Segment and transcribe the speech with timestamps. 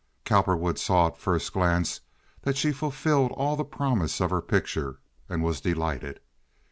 [0.25, 1.99] Cowperwood saw at first glance
[2.41, 6.19] that she fulfilled all the promise of her picture, and was delighted.